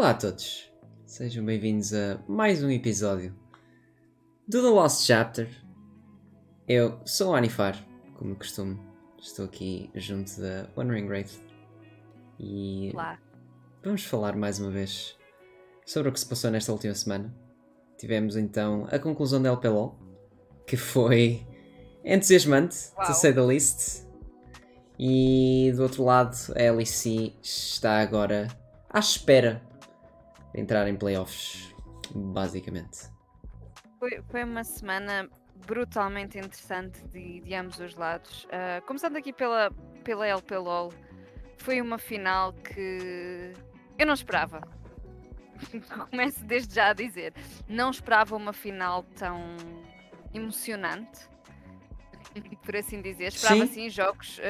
[0.00, 0.72] Olá a todos,
[1.04, 3.36] sejam bem-vindos a mais um episódio
[4.48, 5.46] do The Lost Chapter.
[6.66, 7.76] Eu sou o Anifar,
[8.14, 8.82] como costumo,
[9.20, 11.38] estou aqui junto da One Ring Wraith
[12.38, 13.18] e Olá.
[13.84, 15.18] vamos falar mais uma vez
[15.84, 17.30] sobre o que se passou nesta última semana.
[17.98, 19.98] Tivemos então a conclusão da LPLOL,
[20.66, 21.46] que foi
[22.02, 23.06] entusiasmante, Uau.
[23.06, 24.06] to say the least.
[24.98, 28.48] E do outro lado, a LEC está agora
[28.88, 29.68] à espera
[30.54, 31.74] entrar em playoffs,
[32.14, 33.08] basicamente.
[33.98, 35.28] Foi, foi uma semana
[35.66, 38.46] brutalmente interessante de, de ambos os lados.
[38.50, 39.70] Ah, começando aqui pela,
[40.02, 40.92] pela LP LOL,
[41.58, 43.52] foi uma final que
[43.98, 44.62] eu não esperava.
[46.10, 47.34] Começo desde já a dizer,
[47.68, 49.38] não esperava uma final tão
[50.32, 51.28] emocionante.
[52.64, 53.72] Por assim dizer, esperava Sim.
[53.72, 54.40] sim jogos.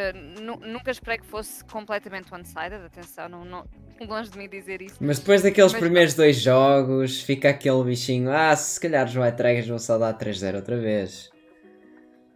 [0.41, 2.85] nu- nunca esperei que fosse completamente one-sided.
[2.85, 3.67] Atenção, não, não,
[4.09, 4.97] longe de mim dizer isso.
[5.01, 9.37] Mas depois daqueles Mas- primeiros dois jogos, fica aquele bichinho: ah, se calhar os White
[9.37, 11.31] Dragons vão só dar 3-0 outra vez.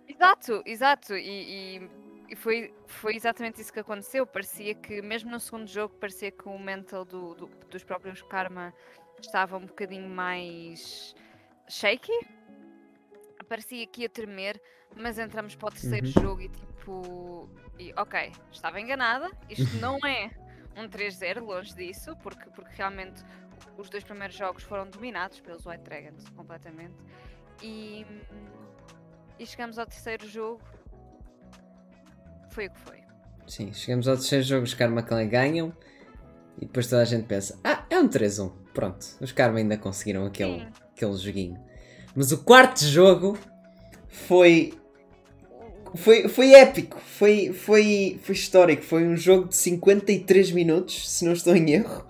[0.08, 1.14] Exato, exato.
[1.14, 1.90] E, e-
[2.30, 4.26] e foi, foi exatamente isso que aconteceu.
[4.26, 8.72] Parecia que, mesmo no segundo jogo, parecia que o mental do- do- dos próprios Karma
[9.20, 11.14] estava um bocadinho mais
[11.68, 12.12] shaky.
[13.48, 14.60] Parecia que ia tremer,
[14.96, 16.12] mas entramos para o terceiro Uhum.
[16.12, 17.48] jogo e tipo.
[17.78, 19.30] E, ok, estava enganada.
[19.50, 20.30] Isto não é
[20.76, 23.22] um 3-0, longe disso, porque, porque realmente
[23.76, 26.94] os dois primeiros jogos foram dominados pelos White Dragons completamente.
[27.62, 28.04] E,
[29.38, 30.60] e chegamos ao terceiro jogo.
[32.50, 33.02] Foi o que foi.
[33.46, 35.76] Sim, chegamos ao terceiro jogo, os Karma Clan ganham
[36.58, 38.52] e depois toda a gente pensa: ah, é um 3-1.
[38.72, 40.68] Pronto, os Karma ainda conseguiram aquele, Sim.
[40.92, 41.64] aquele joguinho.
[42.14, 43.38] Mas o quarto jogo
[44.08, 44.72] foi.
[45.96, 48.82] Foi, foi épico, foi, foi, foi histórico.
[48.82, 52.04] Foi um jogo de 53 minutos, se não estou em erro.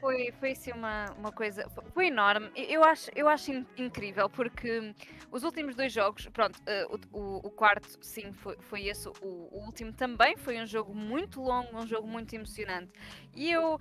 [0.00, 1.66] Foi, foi assim uma, uma coisa.
[1.70, 2.50] fo- Foi enorme.
[2.54, 4.94] Eu acho, eu acho in- incrível porque
[5.30, 9.08] os últimos dois jogos, pronto, eh, o, o- o quarto, sim, foi, foi esse.
[9.08, 12.92] O, o último também foi um jogo muito longo, um jogo muito emocionante.
[13.34, 13.78] E eu.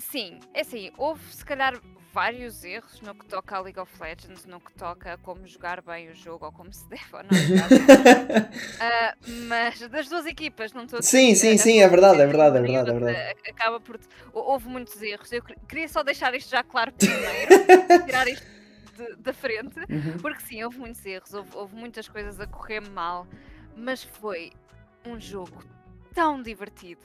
[0.00, 1.78] Sim, é assim, houve se calhar
[2.12, 5.80] vários erros no que toca a League of Legends, no que toca a como jogar
[5.82, 7.68] bem o jogo ou como se deve ou não jogar.
[8.82, 9.14] Ah,
[9.46, 12.56] mas das duas equipas, não estou a Sim, dizer- sim, sim, é verdade, é verdade,
[12.56, 13.40] é verdade, é verdade.
[13.48, 14.00] Acaba por.
[14.32, 15.30] hou- Houve muitos erros.
[15.30, 17.50] Eu quer- queria só deixar isto já claro primeiro,
[18.06, 18.46] tirar isto
[18.96, 20.16] de- da frente, Uhum.
[20.22, 23.26] porque sim, houve muitos erros, houve, houve muitas coisas a correr mal,
[23.76, 24.50] mas foi
[25.04, 25.62] um jogo
[26.14, 27.02] tão divertido.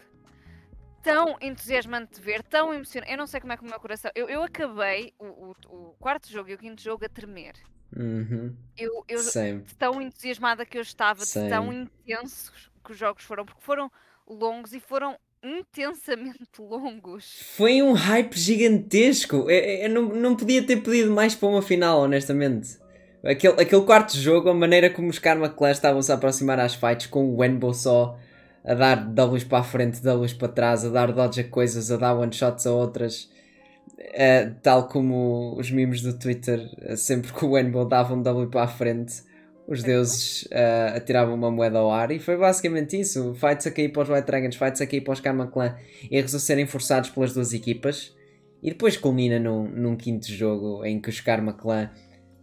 [1.06, 3.12] Tão entusiasmante de ver, tão emocionante.
[3.12, 4.12] Eu não sei como é que o meu coração.
[4.16, 7.54] Eu, eu acabei o, o- o quarto jogo e o quinto jogo a tremer.
[7.96, 8.54] Uhum.
[8.78, 9.62] Eu, eu, Same.
[9.62, 11.76] de tão entusiasmada que eu estava, de tão Same.
[12.06, 12.52] intensos
[12.84, 13.90] que os jogos foram, porque foram
[14.28, 17.40] longos e foram intensamente longos.
[17.56, 19.50] Foi um hype gigantesco.
[19.50, 22.78] Eu, eu não, não podia ter pedido mais para uma final, honestamente.
[23.24, 27.08] Aquele, aquele quarto jogo, a maneira como os Karma Clan estavam-se a aproximar às fights,
[27.08, 28.18] com o Wenbo só
[28.66, 31.98] a dar W's para a frente, W's para trás, a dar dodge a coisas, a
[31.98, 33.30] dar one-shots a outras.
[33.98, 38.50] Eh, tal como os memes do Twitter, eh, sempre que o Wenbo dava um W
[38.50, 39.24] para a frente,
[39.68, 42.12] os deuses eh, atiravam uma moeda ao ar.
[42.12, 45.14] E foi basicamente isso: fights a cair para os White Dragons, fights a cair para
[45.14, 45.76] os Karma Clan,
[46.10, 48.14] erros a serem forçados pelas duas equipas.
[48.64, 51.92] E depois culmina num, num quinto jogo em que os Karma Clan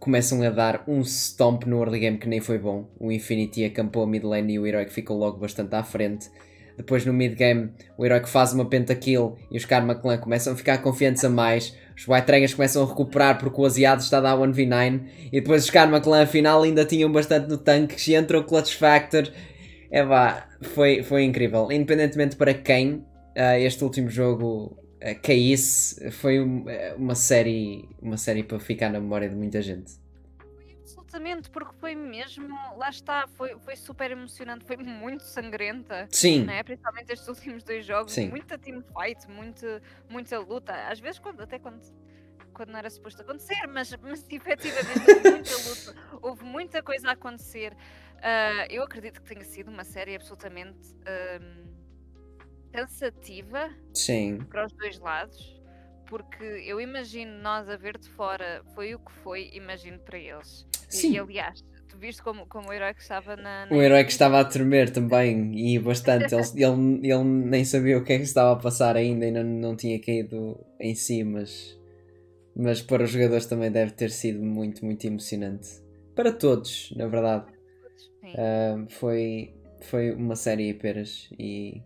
[0.03, 2.89] começam a dar um stomp no early game que nem foi bom.
[2.99, 6.29] O Infinity acampou a mid lane e o Heroic ficou logo bastante à frente.
[6.75, 10.55] Depois no mid game o Heroic faz uma pentakill e os Karma Clan começam a
[10.57, 11.73] ficar confiantes a mais.
[11.95, 15.63] Os White Dragons começam a recuperar porque o Asiado está a dar 1v9 e depois
[15.63, 19.31] os Karma Clan afinal ainda tinham bastante no tanque, que entra o Clutch Factor.
[19.89, 21.71] É vá, foi, foi incrível.
[21.71, 23.05] Independentemente para quem
[23.37, 24.82] ah, este último jogo
[25.13, 30.01] caísse, foi um- eh, uma série uma série para ficar na memória de muita gente.
[30.81, 32.47] Absolutamente, porque foi mesmo,
[32.77, 36.07] lá está, foi, foi super emocionante, foi muito sangrenta.
[36.11, 36.63] Sim, Não é?
[36.63, 38.29] Principalmente estes últimos dois jogos, Sim.
[38.29, 41.81] muita teamfight, muita, muita luta, às vezes quando, até quando,
[42.53, 47.11] quando não era suposto acontecer, mas, mas efetivamente houve muita luta, houve muita coisa a
[47.13, 47.75] acontecer.
[48.21, 51.72] Ah, eu acredito que tenha sido uma série absolutamente ahm,
[52.73, 54.39] cansativa sim.
[54.49, 55.61] para os dois lados,
[56.07, 60.67] porque eu imagino nós a ver de fora foi o que foi, imagino para eles.
[60.91, 61.13] E- Sim.
[61.13, 63.65] E, aliás, tu viste como, como o herói que estava na.
[63.67, 66.33] na O herói que estava a tremer também e bastante.
[66.33, 69.43] Ele, ele, ele nem sabia o que é que estava a passar ainda e não,
[69.43, 71.79] não tinha caído em si, mas,
[72.55, 75.69] mas para os jogadores também deve ter sido muito, muito emocionante.
[76.15, 77.45] Para todos, na verdade.
[78.35, 81.81] Ah, foi, foi uma série apenas e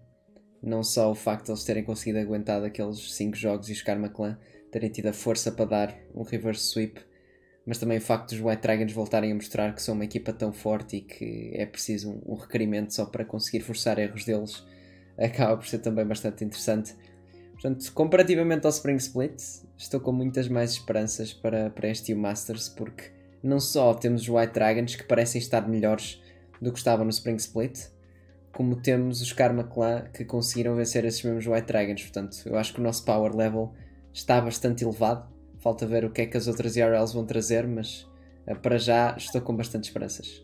[0.68, 4.10] Não só o facto de eles terem conseguido aguentar aqueles 5 jogos e os Karma
[4.10, 4.38] Clan
[4.70, 7.00] terem tido a força para dar um reverse sweep,
[7.66, 10.52] mas também o facto dos White Dragons voltarem a mostrar que são uma equipa tão
[10.52, 14.62] forte e que é preciso um, requerimento só para conseguir forçar erros deles,
[15.18, 16.94] acaba por ser também bastante interessante.
[17.54, 19.42] Portanto, comparativamente ao Spring Split,
[19.78, 23.06] estou com muitas mais esperanças para, para este U Masters, porque
[23.42, 26.22] não só temos os White Dragons que parecem estar melhores
[26.62, 27.88] do que estavam no Spring Split,
[28.58, 32.02] como temos os Karma Clan que conseguiram vencer esses mesmos White Dragons.
[32.02, 33.72] Portanto, eu acho que o nosso power level
[34.12, 35.32] está bastante elevado.
[35.60, 38.10] Falta ver o que é que as outras IRLs vão trazer, mas
[38.48, 40.44] eh, para já estou com bastante esperanças.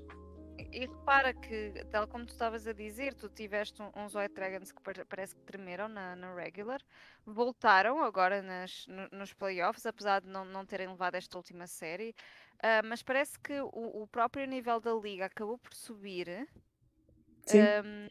[0.72, 4.82] E repara que, tal como tu estavas a dizer, tu tiveste uns White Dragons que
[5.10, 6.82] parece que tremeram na, na regular,
[7.26, 12.14] voltaram agora nas, no, nos playoffs, apesar de não, não terem levado esta última série,
[12.60, 16.48] uh, mas parece que o, o, próprio nível da liga acabou por subir.
[17.52, 18.08] Um,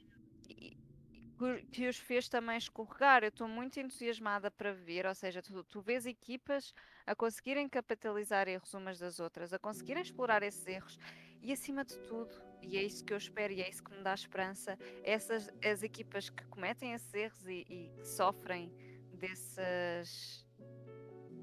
[1.73, 3.25] que os fez também escorregar.
[3.25, 6.73] Eu estou muito entusiasmada para ver, ou seja, tu, tu vês equipas
[7.07, 10.99] a conseguirem capitalizar erros umas das outras, a conseguirem explorar esses erros
[11.41, 12.31] e acima de tudo,
[12.63, 15.83] e é isso que eu espero e é isso que me dá esperança, essas as
[15.83, 18.73] equipas que cometem esses erros e, e que sofrem
[19.15, 20.47] desses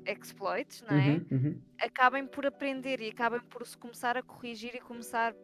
[0.05, 1.09] exploits, não é?
[1.09, 1.61] Uhum, uhum.
[1.79, 5.35] Acabem por aprender e acabem por se começar a corrigir e começar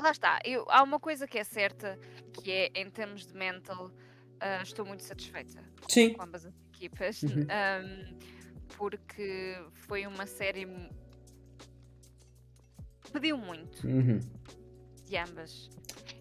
[0.00, 1.98] Lá está, eu, há uma coisa que é certa,
[2.32, 6.12] que é em termos de mental, uh, estou muito satisfeita Sim.
[6.14, 7.46] com ambas as equipas, uhum.
[7.50, 8.18] um,
[8.76, 10.66] porque foi uma série
[13.12, 14.20] pediu muito uhum.
[15.04, 15.70] de ambas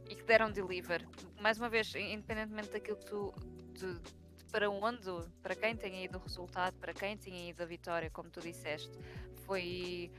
[0.10, 1.06] e que deram deliver.
[1.40, 3.34] Mais uma vez, independentemente daquilo que tu
[3.74, 7.66] de, de para onde, para quem tenha ido o resultado, para quem tenha ido a
[7.66, 8.98] vitória, como tu disseste,
[9.46, 10.12] foi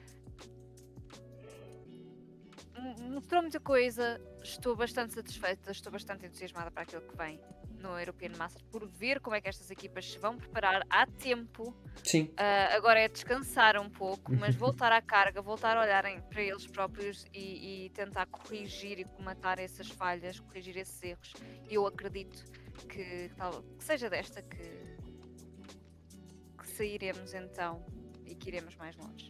[3.10, 7.40] mostrou muita coisa, estou bastante satisfeita, estou bastante entusiasmada para aquilo que vem
[7.80, 11.74] no European Master por ver como é que estas equipas se vão preparar há tempo.
[12.02, 12.24] Sim.
[12.32, 16.66] Uh, agora é descansar um pouco, mas voltar à carga, voltar a olharem para eles
[16.66, 21.32] próprios e, e tentar corrigir e comatar essas falhas, corrigir esses erros.
[21.68, 22.44] E eu acredito
[22.88, 24.96] que, tal, que seja desta que,
[26.58, 27.84] que sairemos então
[28.26, 29.28] e que iremos mais longe.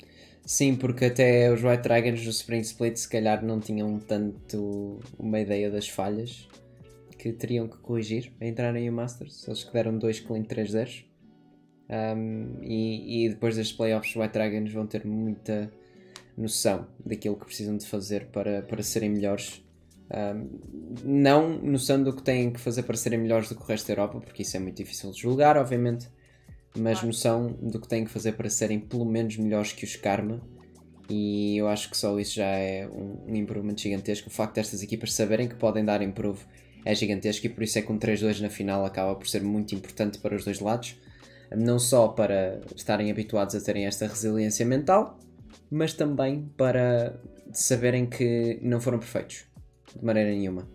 [0.49, 5.39] Sim, porque até os White Dragons do Spring Split se calhar não tinham tanto uma
[5.39, 6.49] ideia das falhas
[7.19, 9.47] que teriam que corrigir a entrarem em Masters.
[9.47, 10.91] Eles que deram 2 clean 3 0
[11.91, 15.71] um, e, e, depois destes playoffs os White Dragons vão ter muita
[16.35, 19.63] noção daquilo que precisam de fazer para, para serem melhores.
[20.11, 20.49] Um,
[21.05, 23.93] não noção do que têm que fazer para serem melhores do que o resto da
[23.93, 26.09] Europa, porque isso é muito difícil de julgar, obviamente
[26.77, 30.41] mas noção do que têm que fazer para serem pelo menos melhores que os Karma.
[31.09, 34.29] E eu acho que só isso já é um, um improvement gigantesco.
[34.29, 36.45] O facto destas equipas saberem que podem dar improve
[36.85, 39.75] é gigantesco e por isso é que um 3-2 na final acaba por ser muito
[39.75, 40.97] importante para os dois lados.
[41.51, 45.19] Não só para estarem habituados a terem esta resiliência mental,
[45.71, 47.19] mas também para
[47.53, 49.45] saberem que não foram perfeitos
[49.97, 50.69] de maneira nenhuma.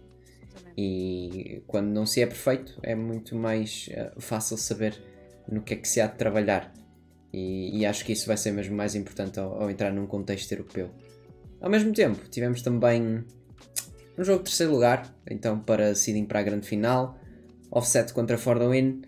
[0.75, 4.99] E quando não se é perfeito, é muito mais uh, fácil saber
[5.49, 6.73] no que é que se há de trabalhar.
[7.31, 10.51] E, e acho que isso vai ser mesmo mais importante ao, ao, entrar num contexto
[10.51, 10.89] europeu.
[11.59, 13.23] Ao mesmo tempo, tivemos também
[14.17, 17.17] um jogo de terceiro lugar, então para seeding para a grande final,
[17.71, 19.01] offset contra Fordwin.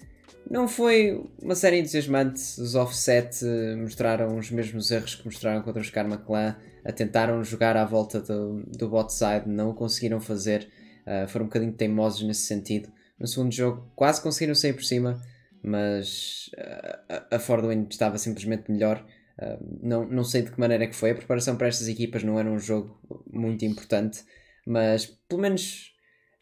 [0.50, 5.82] Não foi uma série entusiasmante, os offset eh, mostraram os mesmos erros que mostraram contra
[5.82, 6.56] os Karma Clan,
[6.96, 10.70] tentaram jogar à volta do, do bot side, não o conseguiram fazer,
[11.06, 12.92] uh, foram um bocadinho teimosos nesse sentido.
[13.20, 15.20] No segundo jogo quase conseguiram sair por cima,
[15.66, 19.04] mas uh, a Fordwin estava simplesmente melhor.
[19.40, 21.10] Uh, não, não sei de que maneira é que foi.
[21.10, 22.96] A preparação para estas equipas não era um jogo
[23.32, 24.24] muito importante,
[24.66, 25.94] mas pelo menos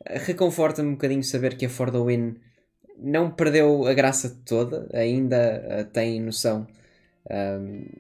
[0.01, 2.35] uh, reconforta-me um bocadinho saber que a Fordwin
[2.97, 6.67] não perdeu a graça toda, ainda tem noção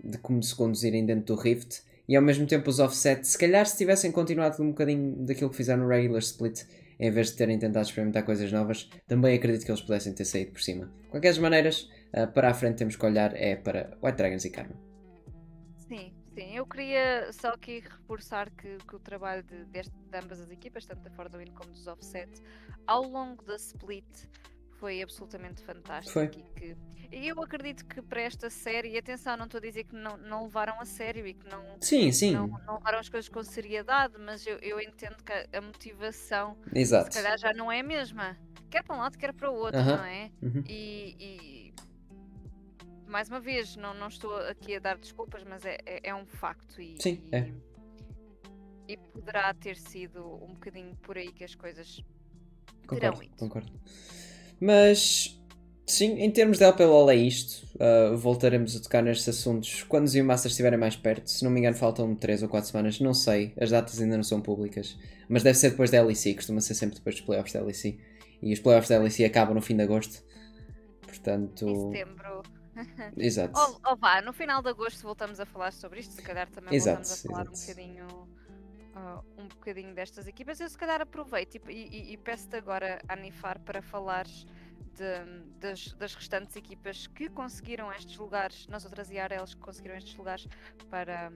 [0.03, 1.81] de como se conduzirem dentro do Rift.
[2.07, 5.55] E ao mesmo tempo os offset, se calhar se tivessem continuado um bocadinho daquilo que
[5.55, 6.63] fizeram no regular split,
[7.03, 10.53] em vez de terem tentado experimentar coisas novas, também acredito que eles pudessem ter saído
[10.53, 10.85] por cima.
[10.85, 14.49] De qualquer maneiras, uh, para a frente temos que olhar é para White Dragons e
[14.49, 14.75] Karma.
[15.75, 16.55] Sim, sim.
[16.55, 19.81] Eu queria só aqui reforçar que, que o trabalho de, de,
[20.13, 22.41] ambas as equipas, tanto da For the Win como dos Offset,
[22.87, 24.05] ao longo da split
[24.83, 26.19] foi absolutamente fantástico.
[26.19, 26.77] E que,
[27.09, 30.43] eu acredito que para esta série, e atenção, não estou a dizer que não, não
[30.43, 32.33] levaram a sério e que não, sim, sim.
[32.33, 36.57] não, não levaram as coisas com seriedade, mas eu, eu entendo que a, a, motivação
[36.75, 37.13] Exato.
[37.13, 38.37] se calhar já não é a mesma.
[38.69, 39.97] Quer para um lado, quer para o outro, uh -huh.
[39.97, 40.31] não é?
[40.41, 40.65] Uh -huh.
[40.67, 41.73] e, e,
[43.07, 46.25] mais uma vez, não, não estou aqui a dar desculpas, mas é, é, é um
[46.25, 46.81] facto.
[46.81, 47.53] E, sim, e, é.
[48.89, 52.03] e poderá ter sido um bocadinho por aí que as coisas
[52.85, 53.37] concordo, terão ido.
[53.37, 53.71] Concordo.
[54.59, 55.39] Mas
[55.85, 57.63] sim, em termos de LPLOL é isto.
[57.75, 61.29] Uh, voltaremos a tocar nestes assuntos quando os Masters estiverem mais perto.
[61.29, 63.53] Se não me engano, faltam 3 ou 4 semanas, não sei.
[63.59, 64.97] As datas ainda não são públicas.
[65.27, 67.99] Mas deve ser depois da LEC, costuma ser sempre depois dos playoffs da LEC.
[68.41, 70.23] E os playoffs da LEC acabam no fim de agosto.
[71.05, 71.67] Portanto.
[71.67, 72.43] Em setembro.
[73.17, 73.59] Exato.
[73.59, 76.73] Ou, ou vá, no final de agosto voltamos a falar sobre isto, se calhar também
[76.75, 77.57] Exato, voltamos a falar exato.
[77.57, 78.27] um bocadinho.
[78.95, 83.59] Uh, um bocadinho destas equipas, eu se calhar aproveito e, e- e peço-te agora, Anifar,
[83.59, 84.45] para falares
[84.95, 90.15] de- das, das restantes equipas que conseguiram estes lugares, nas outras IRLs que conseguiram estes
[90.15, 90.47] lugares
[90.89, 91.31] para,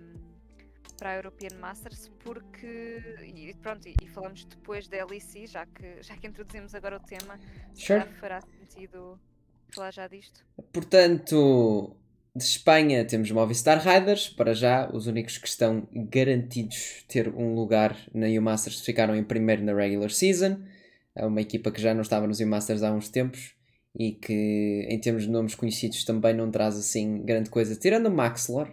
[0.98, 6.02] para a European Masters, porque e pronto, e, e falamos depois da LEC, já que,
[6.04, 7.40] já que introduzimos agora o tema,
[7.74, 8.00] Sure.
[8.00, 9.20] calhar fará sentido
[9.74, 10.46] falar já disto.
[10.72, 11.96] Portanto,
[12.38, 17.98] de Espanha temos Movistar Riders, para já, os únicos que estão garantidos ter um lugar
[18.14, 20.60] na U-Masters ficaram em primeiro na regular season.
[21.16, 23.56] É uma equipa que já não estava nos U-Masters há uns tempos
[23.98, 28.12] e que, em termos de nomes conhecidos, também não traz assim grande coisa, tirando o
[28.12, 28.72] Maxlor,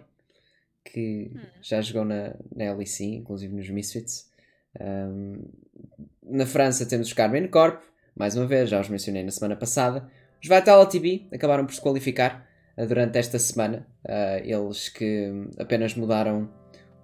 [0.83, 1.39] que Hum.
[1.61, 4.29] já jogou na, na LEC, inclusive nos Misfits.
[4.79, 5.41] Um,
[6.21, 7.81] na França temos os Carmen Corp,
[8.15, 10.07] mais uma vez, já os mencionei na semana passada.
[10.41, 13.87] Os Vitality B acabaram por se qualificar durante esta semana.
[14.03, 16.49] Uh, eles que apenas mudaram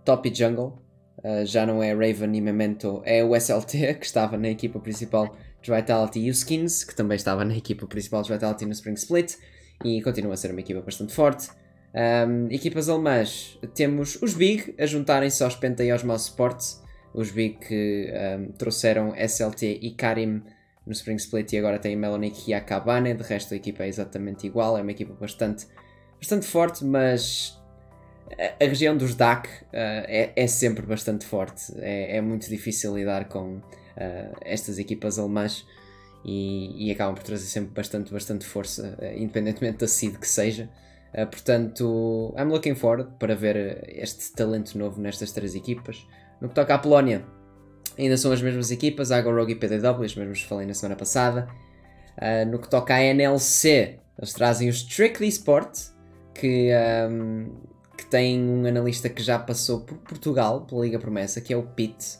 [0.03, 0.81] top e jungle.
[1.19, 5.35] Uh, já não é Raven e Memento, é o SLT que estava na equipa principal
[5.59, 8.95] dos Vitality e o Skins, que também estava na equipa principal dos Vitality no Spring
[8.95, 9.35] Split.
[9.83, 11.49] E continua a ser uma equipa bastante forte.
[11.93, 16.81] Um, equipas alemãs, temos os Big a juntarem-se aos Penta e aos Mouse Sports.
[17.13, 20.43] Os Big que um, trouxeram SLT e Karim
[20.85, 23.13] no Spring Split e agora tem Melonic e a Cabane.
[23.13, 24.77] De resto, a equipa é exatamente igual.
[24.77, 25.67] É uma equipa bastante,
[26.17, 27.59] bastante forte, mas
[28.37, 31.73] a, a região dos DAC uh, é, é sempre bastante forte.
[31.77, 33.61] É, é muito difícil lidar com uh,
[34.41, 35.65] estas equipas alemãs
[36.25, 40.69] e, e acabam por trazer sempre bastante, bastante força, uh, independentemente da seed que seja.
[41.29, 46.07] Portanto, I'm looking forward para ver este talento novo nestas três equipas.
[46.39, 47.25] No que toca à Polónia,
[47.97, 50.95] ainda são as mesmas equipas, Agro Rogue e PDW, as mesmas que falei na semana
[50.95, 51.47] passada.
[52.17, 55.89] Uh, no que toca à NLC, eles trazem o Strictly Sport,
[56.33, 56.71] que,
[57.09, 57.55] um,
[57.97, 61.63] que tem um analista que já passou por Portugal, pela Liga Promessa, que é o
[61.63, 62.17] Pete,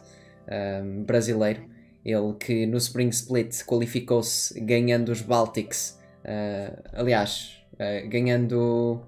[0.84, 1.70] um, brasileiro.
[2.04, 6.00] Ele que no Spring Split qualificou-se ganhando os Baltics.
[6.26, 9.02] Uh, aliás, uh, ganhando.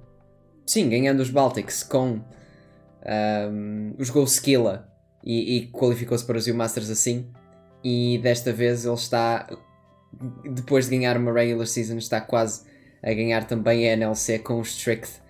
[0.66, 2.22] Sim, ganhando os Baltics com
[3.06, 4.93] um, os Golskilla
[5.24, 7.28] e, e qualificou-se para os U-Masters assim.
[7.84, 9.48] E desta vez ele está,
[10.44, 12.66] depois de ganhar uma regular season, está quase
[13.02, 15.22] a ganhar também a NLC com o Strict.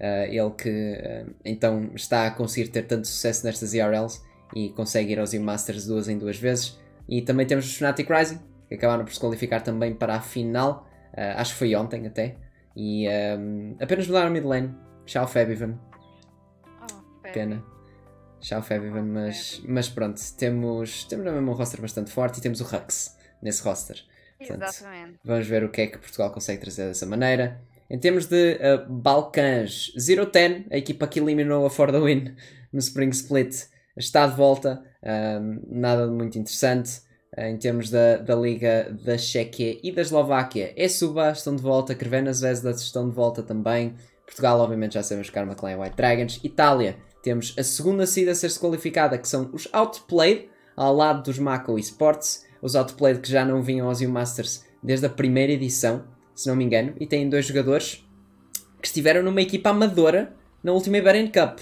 [0.00, 4.20] Uh, ele que uh, então está a conseguir ter tanto sucesso nestas IRLs
[4.54, 6.78] e consegue ir aos U-Masters duas em duas vezes.
[7.08, 10.88] E também temos os Fnatic Rising, que acabaram por se qualificar também para a final,
[11.12, 12.36] uh, acho que foi ontem até.
[12.76, 13.06] E
[13.38, 14.74] um, apenas mudaram mid lane.
[15.04, 15.78] Tchau, Fabivan.
[16.64, 17.71] Oh, Pena.
[18.42, 22.64] Tchau, Fabivan, mas, mas pronto, temos, temos mesmo um roster bastante forte e temos o
[22.64, 24.02] Hux nesse roster.
[24.36, 25.20] Portanto, Exatamente.
[25.24, 27.60] Vamos ver o que é que Portugal consegue trazer dessa maneira.
[27.88, 32.34] Em termos de uh, Balcãs, 0-10, a equipa que eliminou a For the Win
[32.72, 34.82] no Spring Split, está de volta.
[35.04, 37.00] Um, nada de muito interessante.
[37.36, 41.62] Uh, em termos da, da Liga da Chequia e da Eslováquia, é Suba estão de
[41.62, 43.94] volta, Crvena Zvezda estão de volta também.
[44.26, 46.40] Portugal, obviamente, já sabemos que Karma Clan e White Dragons.
[46.42, 51.38] Itália, temos a segunda seed a ser qualificada, que são os Outplayed, ao lado dos
[51.38, 52.44] Mako Esports.
[52.60, 56.64] Os Outplayed que já não vinham aos U-Masters desde a primeira edição, se não me
[56.64, 58.04] engano, e têm dois jogadores
[58.80, 61.60] que estiveram numa equipa amadora na última Iberian Cup,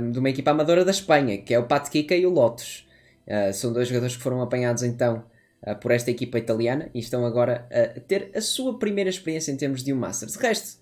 [0.00, 2.88] um, de uma equipa amadora da Espanha, que é o Pat Kika e o Lotus.
[3.26, 5.24] Uh, são dois jogadores que foram apanhados então
[5.66, 9.56] uh, por esta equipa italiana e estão agora a ter a sua primeira experiência em
[9.56, 10.32] termos de U-Masters.
[10.32, 10.78] De resto,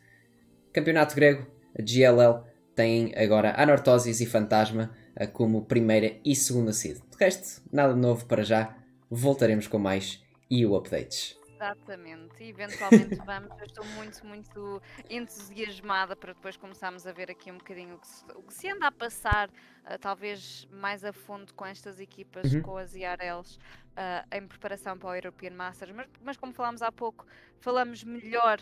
[0.73, 1.47] Campeonato Grego,
[1.77, 6.99] a GLL, tem agora Anortosis e Fantasma uh, como primeira e segunda seed.
[7.11, 8.77] De resto, nada de novo para já.
[9.11, 11.39] Voltaremos com mais EU updates.
[11.55, 13.51] Exatamente, e eventualmente vamos.
[13.59, 18.07] Eu estou muito, muito entusiasmada para depois começarmos a ver aqui um bocadinho o que
[18.09, 22.53] se, o que se anda a passar, uh, talvez mais a fundo com estas equipas,
[22.53, 22.63] Uhum.
[22.63, 25.93] com as IRLs, uh, em preparação para o European Masters.
[25.93, 27.25] Mas, mas como falámos há pouco,
[27.61, 28.59] falamos melhor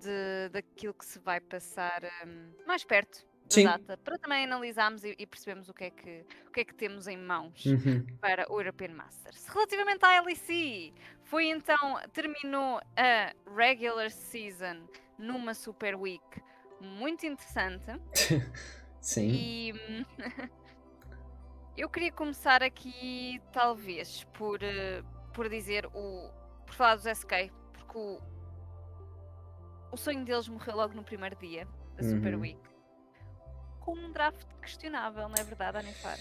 [0.00, 3.64] de, daquilo que se vai passar um, mais perto Sim.
[3.64, 6.74] data, para também analisarmos e, e percebermos o que, é que, o que é que
[6.74, 8.06] temos em mãos Uhum.
[8.20, 9.46] para o European Masters.
[9.48, 14.86] Relativamente à LEC, foi então, terminou a regular season
[15.18, 16.22] numa Super Week
[16.80, 17.86] muito interessante
[19.00, 19.28] Sim.
[19.32, 19.74] e
[21.76, 25.02] eu queria começar aqui talvez por, eh,
[25.32, 26.30] por dizer o
[26.66, 28.20] por falar dos SK, por que o,
[29.90, 31.66] o sonho deles morreu logo no primeiro dia
[31.96, 32.40] da Super Uhum.
[32.42, 32.69] Week.
[33.90, 36.16] Com um draft questionável, não é verdade, Anifar?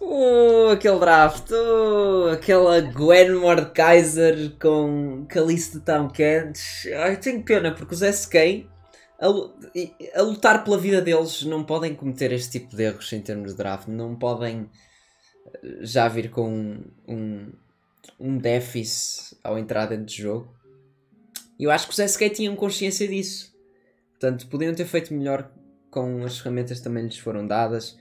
[0.00, 6.84] Oh, aquele draft, oh, aquela Gwen Mordekaiser com Calista Tompkins.
[6.96, 8.66] Ai, tenho pena porque os SK
[9.20, 13.52] a, a lutar pela vida deles não podem cometer este tipo de erros em termos
[13.52, 13.86] de draft.
[13.86, 14.68] Não podem
[15.46, 17.52] eh, já vir com um, um,
[18.18, 20.52] um déficit ao entrar dentro do jogo.
[21.56, 23.54] Eu acho que os SK tinham consciência disso.
[24.10, 25.48] Portanto, podiam ter feito melhor
[25.92, 27.96] com as ferramentas que também lhes foram dadas.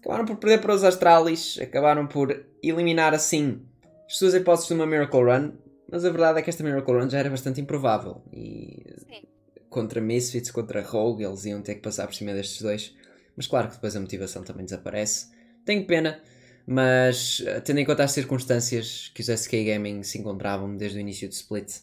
[0.00, 3.60] Acabaram por perder para os Astralis, acabaram por eliminar assim
[4.06, 5.52] as suas hipóteses de uma Miracle Run,
[5.90, 8.22] mas a verdade é que esta Miracle Run já era bastante improvável.
[8.32, 9.22] E Sim.
[9.68, 12.96] contra Misfits, contra Rogue, eles iam ter que passar por cima destes dois.
[13.36, 15.28] Mas claro que depois a motivação também desaparece.
[15.64, 16.22] Tenho pena,
[16.66, 21.00] mas eh, tendo em conta as circunstâncias que os SK Gaming se encontravam desde o
[21.00, 21.80] início do split,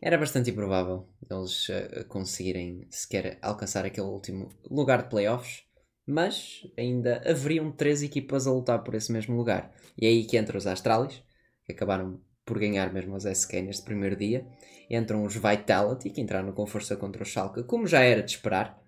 [0.00, 5.62] era bastante improvável eles eh, conseguirem sequer alcançar aquele último lugar de playoffs.
[6.06, 9.70] Mas ainda haveriam três equipas a lutar por esse mesmo lugar.
[10.00, 11.22] E é aí que entram os Astralis,
[11.66, 14.46] que acabaram por ganhar mesmo os SK neste primeiro dia.
[14.88, 18.82] Entram os Vitality, que entraram com força contra o Schalke, como já era de esperar.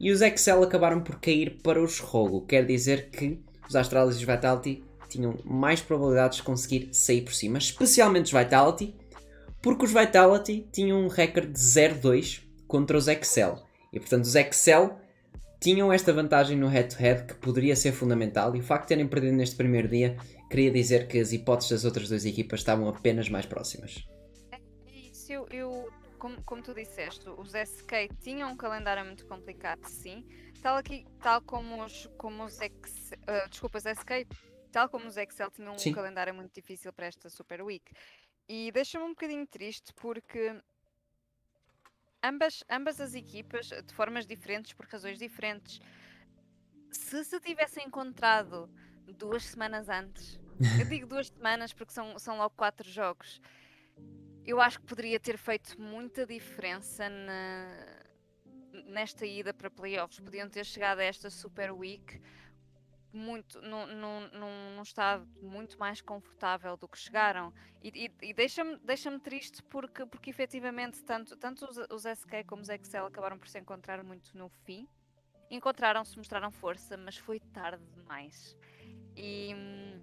[0.00, 2.44] E os Excel acabaram por cair para os Rogo.
[2.44, 7.32] Quer dizer que os Astralis e os Vitality tinham mais probabilidades de conseguir sair por
[7.32, 8.92] cima, especialmente os Vitality,
[9.62, 13.64] porque os Vitality tinham um recorde de 0-2 contra os Excel.
[13.92, 14.98] E portanto os Excel
[15.60, 19.36] tinham esta vantagem no head-to-head que poderia ser fundamental e o facto de terem perdido
[19.36, 20.16] neste primeiro dia
[20.50, 24.04] queria dizer que as hipóteses das outras duas equipas estavam apenas mais próximas.
[24.52, 24.60] É
[24.92, 30.24] isso, eu, eu- como, como tu disseste, os SK tinham um calendário muito complicado, sim.
[30.62, 33.10] Tal, aqui, tal como os, como os Ex,
[33.50, 34.26] desculpa, os SK,
[34.72, 35.92] tal como os Excel tinham um Sim.
[35.92, 37.84] calendário muito difícil para esta Super Week.
[38.48, 40.60] E deixa-me um bocadinho triste porque
[42.22, 45.80] ambas, ambas as equipas, de formas diferentes, por razões diferentes,
[46.90, 48.70] se se tivessem encontrado
[49.18, 50.38] duas semanas antes,
[50.80, 53.40] eu digo duas semanas porque são, são logo quatro jogos,
[54.44, 58.04] eu acho que poderia ter feito muita diferença na-
[58.84, 60.20] nesta ida para playoffs.
[60.20, 62.20] Podiam ter chegado a esta Super Week
[63.12, 64.28] muito, num, num,
[64.76, 67.52] num, estado muito mais confortável do que chegaram.
[67.82, 72.62] E, e- e deixa-me deixa triste porque, porque efetivamente tanto, tanto os, os SK como
[72.62, 74.88] os Excel acabaram por se encontrar muito no fim.
[75.50, 78.56] Encontraram-se, mostraram força, mas foi tarde demais.
[79.16, 80.00] E hum,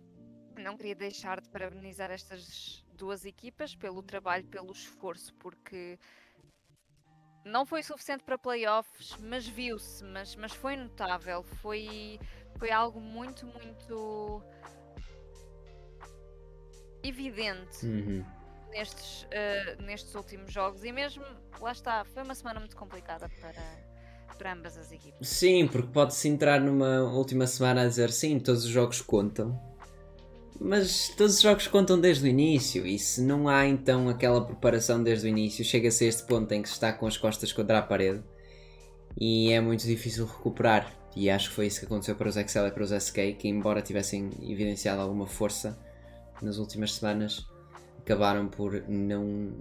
[0.57, 5.99] não queria deixar de parabenizar estas duas equipas pelo trabalho, pelo esforço, porque
[7.45, 12.19] não foi suficiente para playoffs, mas viu-se, mas, mas foi notável, foi,
[12.63, 14.41] foi algo muito, muito
[17.03, 18.23] evidente Uhum.
[18.71, 21.25] nestes, eh, nestes últimos jogos e mesmo,
[21.59, 25.27] lá está, foi uma semana muito complicada para, para ambas as equipes.
[25.27, 29.61] Sim, porque pode-se entrar numa última semana a dizer sim, todos os jogos contam.
[30.57, 35.03] Mas todos os jogos contam desde o início, e se não há então aquela preparação
[35.03, 37.79] desde o início, chega-se a este ponto em que se está com as costas contra
[37.79, 38.23] a parede
[39.19, 41.02] e é muito difícil recuperar.
[41.15, 43.47] E acho que foi isso que aconteceu para os Excel e para os SK, que
[43.47, 45.77] embora tivessem evidenciado alguma força
[46.41, 47.45] nas últimas semanas,
[47.99, 49.53] acabaram por não,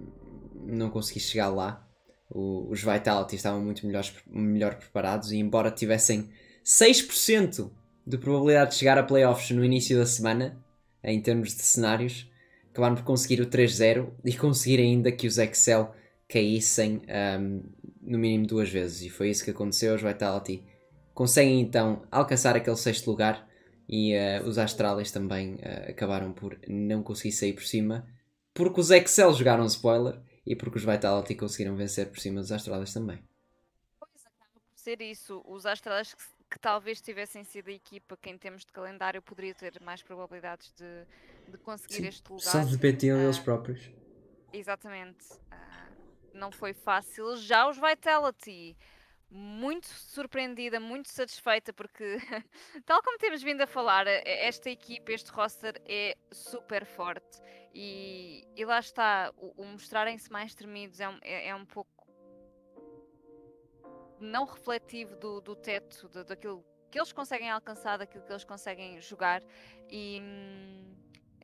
[0.64, 1.86] não conseguir chegar lá.
[2.30, 6.30] O- os Vitality estavam muito melhores, melhor preparados e embora tivessem
[6.64, 7.70] 6%
[8.06, 10.58] de probabilidade de chegar a playoffs no início da semana,
[11.04, 12.30] em termos de cenários,
[12.70, 15.94] acabaram por conseguir o 3-0 e conseguir ainda que os Excel
[16.26, 17.60] caíssem ahm,
[18.00, 19.02] no mínimo duas vezes.
[19.02, 19.94] E foi isso que aconteceu.
[19.94, 20.64] Os Vitality
[21.14, 23.48] conseguem então alcançar aquele sexto lugar
[23.88, 28.06] e ah, os Astralis também ah, acabaram por não conseguir sair por cima
[28.54, 32.92] porque os Excel jogaram spoiler e porque os Vitality conseguiram vencer por cima dos Astralis
[32.92, 33.22] também.
[33.98, 35.42] Pois acaba por ser isso.
[35.46, 39.54] Os Astralis que, que talvez tivessem sido a equipa que em termos de calendário poderia
[39.54, 42.44] ter mais probabilidades de, de conseguir este lugar.
[42.44, 43.90] Só debatiam Ah, eles próprios.
[44.52, 45.24] Exatamente.
[45.50, 45.88] Ah,
[46.34, 47.36] não foi fácil.
[47.36, 48.76] Já os Vitality,
[49.34, 52.18] muito surpreendida, muito satisfeita, porque,
[52.84, 57.40] tal como temos vindo a falar, eh, esta equipa, este roster é super forte.
[57.74, 61.90] E, e lá está, o, o mostrarem-se mais tremidos é é, é um pouco
[64.20, 69.00] não refletivo do, do teto, do- daquilo que eles conseguem alcançar, daquilo que eles conseguem
[69.00, 69.42] jogar.
[69.88, 70.20] E.
[70.22, 70.94] hum,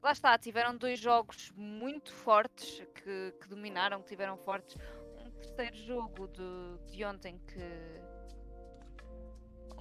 [0.03, 4.77] lá está, tiveram dois jogos muito fortes que, que dominaram, que tiveram fortes.
[5.39, 8.19] Terceiro jogo de, de ontem que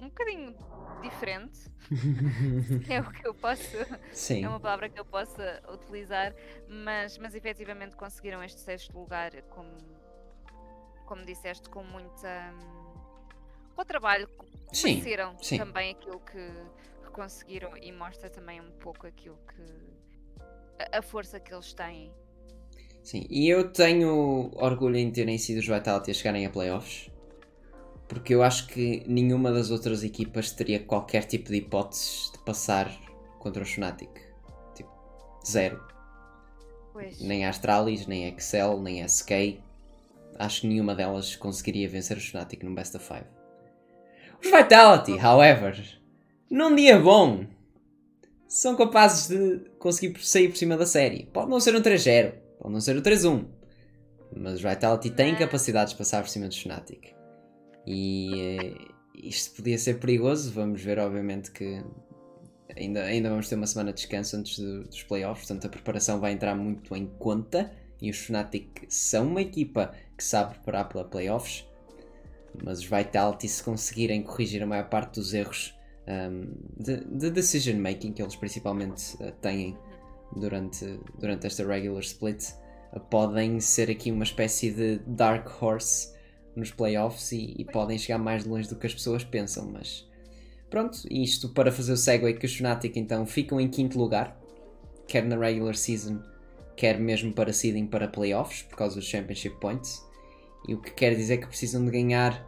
[0.00, 0.56] um bocadinho
[1.02, 1.60] diferente.
[2.88, 3.76] é o que eu posso.
[4.12, 4.44] Sim.
[4.44, 6.34] É uma palavra que eu possa utilizar,
[6.68, 9.76] mas, mas efetivamente conseguiram este sexto lugar, como,
[11.06, 12.54] como disseste, com muita.
[13.74, 14.28] com o trabalho.
[14.72, 15.02] Sim,
[15.40, 15.58] sim.
[15.58, 16.52] também aquilo que,
[17.04, 20.96] que conseguiram e mostra também um pouco aquilo que.
[20.96, 22.12] a força que eles têm.
[23.08, 27.10] Sim, e eu tenho orgulho em terem sido os Vitality a chegarem a playoffs.
[28.06, 32.94] Porque eu acho que nenhuma das outras equipas teria qualquer tipo de hipóteses de passar
[33.38, 34.10] contra o Fnatic.
[34.74, 34.90] Tipo,
[35.42, 35.82] zero.
[36.92, 37.18] Pois.
[37.22, 39.58] Nem a Astralis, nem a Excel, nem a SK.
[40.38, 43.24] Acho que nenhuma delas conseguiria vencer o Fnatic num Best of Five.
[44.44, 45.98] Os Vitality, however,
[46.50, 47.46] num dia bom,
[48.46, 51.24] são capazes de conseguir sair por cima da série.
[51.32, 53.44] Pode não ser um 3-0, pode não ser um 3-1,
[54.36, 57.14] mas os Vitality têm Mas- capacidade de passar por cima do Fnatic.
[57.86, 58.74] E eh,
[59.14, 60.52] isto podia ser perigoso.
[60.52, 61.82] Vamos ver, obviamente, que
[62.76, 66.20] ainda, ainda vamos ter uma semana de descanso antes do- dos playoffs, portanto a preparação
[66.20, 67.70] vai entrar muito em conta.
[68.00, 71.66] E os Fnatic são uma equipa que sabe preparar para playoffs,
[72.62, 75.74] mas os Vitality, se conseguirem corrigir a maior parte dos erros
[76.06, 79.76] um, de, de decision making que eles principalmente uh, têm
[80.34, 82.50] durante, durante esta regular split,
[82.92, 86.12] uh, podem ser aqui uma espécie de dark horse
[86.54, 90.08] nos playoffs e, e podem chegar mais longe do que as pessoas pensam, mas
[90.68, 94.38] pronto, isto para fazer o segue que os Fnatic então ficam em quinto lugar,
[95.06, 96.20] quer na regular season,
[96.76, 100.04] quer mesmo para seeding para playoffs, por causa dos championship points,
[100.66, 102.46] e o que quer dizer que precisam de ganhar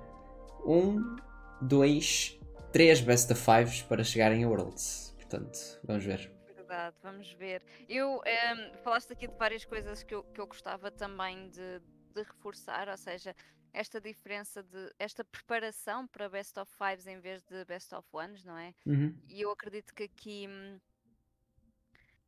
[0.67, 1.17] um,
[1.63, 2.39] dois,
[2.73, 5.15] três best of fives para chegarem a Worlds.
[5.17, 6.40] Portanto, vamos ver.
[6.71, 7.65] Verdade, vamos ver.
[7.89, 11.81] Eu ehm, falaste aqui de várias coisas que eu, que eu gostava também de,
[12.15, 13.35] de reforçar, ou seja,
[13.73, 18.45] esta diferença de esta preparação para best of fives em vez de best of ones,
[18.45, 18.73] não é?
[18.87, 19.13] Uhum.
[19.29, 20.79] E eu acredito que aqui hum,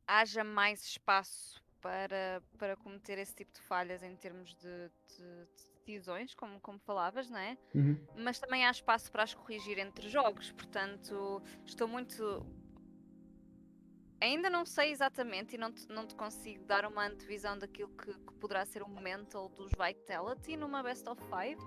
[0.05, 5.67] haja mais espaço para, para cometer esse tipo de falhas em termos de, de- de
[5.85, 7.57] decisões, como, como falavas, não é?
[7.73, 7.97] Uhum.
[8.17, 12.45] mas também há espaço para as corrigir entre jogos, portanto estou muito.
[14.23, 18.13] Ainda não sei exatamente e não te, não te consigo dar uma antevisão daquilo que,
[18.13, 21.61] que poderá ser o mental dos Vitality numa Best of Five.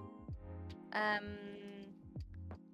[0.90, 1.92] Ahm,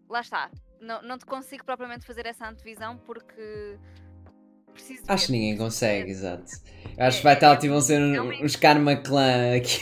[0.09, 0.51] lá está.
[0.81, 3.77] Não, não te consigo propriamente fazer essa antevisão porque
[4.73, 6.45] preciso Acho que ninguém consegue, exato.
[6.97, 9.81] Eu acho que É- é- Vitality é vão ser um- realmente- uns Karma Clan aqui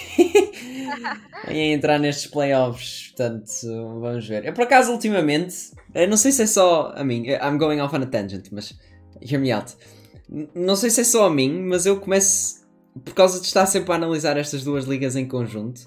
[1.46, 3.08] a entrar nestes playoffs.
[3.08, 3.50] Portanto,
[4.00, 4.46] vamos ver.
[4.46, 5.72] Eu, por acaso, ultimamente,
[6.08, 8.72] não sei se é só a mim, I'm going off on a tangent, mas
[9.22, 9.74] hear me out.
[10.54, 12.66] Não sei se é só a mim, mas eu começo,
[13.04, 15.82] por causa de estar sempre a analisar estas duas ligas em conjunto,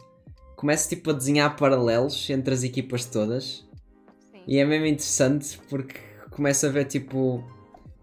[0.55, 3.65] começo tipo a desenhar paralelos entre as equipas todas.
[4.31, 4.43] Sim.
[4.47, 5.99] E é mesmo interessante porque
[6.31, 7.43] começa a ver tipo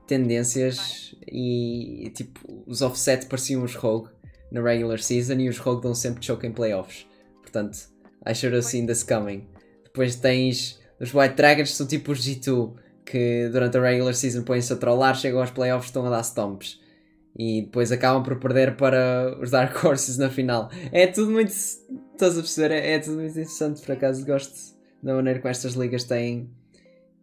[0.07, 4.11] tendências e tipo os offset pareciam os Rogue
[4.51, 7.07] na regular season e os Rogue dão sempre choke em playoffs.
[7.41, 7.79] Portanto,
[8.27, 9.47] I should have seen this coming.
[9.85, 12.75] Depois tens os White Dragons que são tipo os G2
[13.11, 16.81] que durante a regular season põem-se a trollar, chegam aos playoffs estão a dar stomps.
[17.37, 20.71] E depois acabam por perder para os Dark Horses na final.
[20.93, 21.51] É tudo muito.
[21.51, 22.75] Estás a perceber?
[22.75, 26.51] É, é tudo muito interessante, por acaso gosto da maneira como estas ligas têm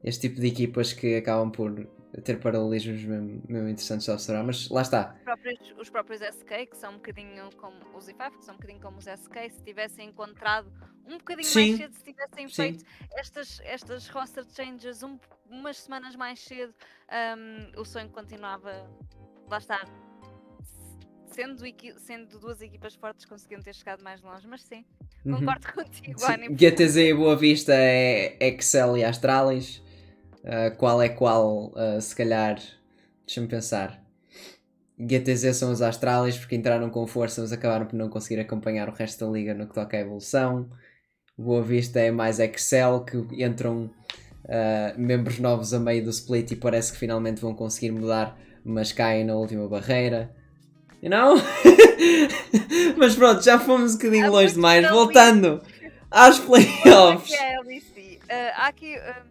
[0.03, 1.87] este tipo de equipas que acabam por
[2.23, 5.15] ter paralelismos mesmo, mesmo interessantes de observar, mas lá está.
[5.17, 8.57] Os próprios, os próprios SK, que são um bocadinho como os IFAF, que são um
[8.57, 10.71] bocadinho como os SK, se tivessem encontrado
[11.07, 12.55] um bocadinho Sim, mais cedo, se tivessem sim.
[12.55, 16.73] feito estas, estas roster changes um- umas semanas mais cedo,
[17.09, 18.89] ahm, o sonho continuava.
[19.49, 19.79] Lá está.
[21.25, 21.63] Sendo,
[21.99, 24.83] sendo duas equipas fortes, conseguiam ter chegado mais longe, mas sim,
[25.25, 25.37] Uhum.
[25.37, 26.49] concordo contigo, Sim, Ani.
[26.55, 29.77] GTZ e Boa Vista é Excel e Astralis.
[30.43, 31.67] Uh, qual é qual?
[31.75, 32.59] Uh, se calhar,
[33.25, 34.01] deixa-me pensar.
[34.99, 38.93] GTZ são os Astralis porque entraram com força, mas acabaram por não conseguir acompanhar o
[38.93, 40.69] resto da liga no que toca à evolução.
[41.37, 43.91] Boa Vista é mais Excel que entram
[44.45, 48.91] uh, membros novos a meio do split e parece que finalmente vão conseguir mudar, mas
[48.91, 50.35] caem na última barreira.
[51.01, 51.35] You know?
[52.97, 54.89] mas pronto, já fomos um bocadinho longe demais.
[54.89, 55.61] Voltando
[56.09, 57.27] às playoffs.
[57.29, 58.19] que é LEC.
[58.29, 58.95] Ah, há aqui.
[58.97, 59.21] ah,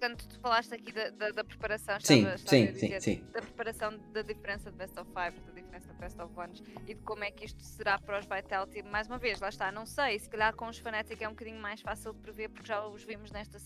[0.00, 1.98] portanto, tu falaste aqui da, da, da preparação.
[2.00, 3.24] Sim, estava- estava a sim, sim, dizer, sim.
[3.32, 6.94] Da preparação da diferença de Best of Five, da diferença de Best of Ones e
[6.94, 8.82] de como é que isto será para os Vitality.
[8.82, 10.18] Mais uma vez, lá está, não sei.
[10.18, 13.04] Se calhar com os Fnatic é um bocadinho mais fácil de prever porque já os
[13.04, 13.58] vimos nesta,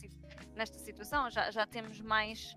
[0.57, 1.31] nesta situação.
[1.31, 2.57] Já, já temos mais.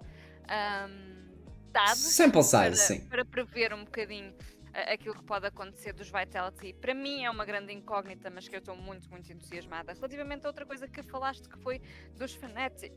[0.50, 1.28] ahm,
[1.72, 3.08] dados Sample size, para, sim.
[3.08, 4.34] para prever um bocadinho
[4.74, 6.74] aquilo que pode acontecer dos Vitality.
[6.74, 9.94] Para mim é uma grande incógnita, mas que eu estou muito, muito entusiasmada.
[9.94, 11.80] Relativamente a outra coisa que falaste, que foi
[12.16, 12.94] dos Fnatic.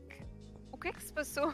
[0.81, 1.47] O que é que se passou?
[1.47, 1.53] uh,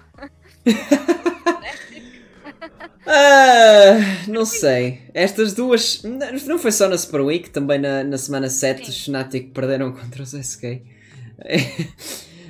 [4.31, 5.01] não sei.
[5.13, 6.01] Estas duas.
[6.45, 8.89] Não foi só na Super Week, também na, na semana 7 Sim.
[8.89, 10.81] os Fnatic perderam contra os SK.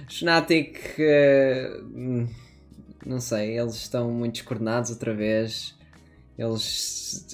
[0.08, 0.78] os Fnatic.
[1.00, 2.28] Uh,
[3.04, 5.76] não sei, eles estão muito descoordenados outra vez.
[6.38, 7.26] Eles.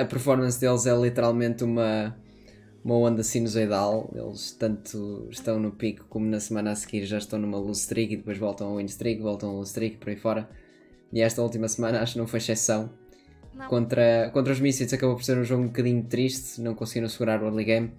[0.00, 2.18] A performance deles é literalmente uma,
[2.84, 4.10] uma onda sinusoidal.
[4.14, 8.14] Eles tanto estão no pico como na semana a seguir já estão numa lose streak
[8.14, 10.48] e depois voltam ao win streak, voltam ao lose streak por aí fora.
[11.12, 12.90] E esta última semana acho que não foi exceção.
[13.54, 13.66] Não.
[13.68, 17.42] Contra, contra os Misfits acabou por ser um jogo um bocadinho triste, não conseguiram segurar
[17.42, 17.92] o early game.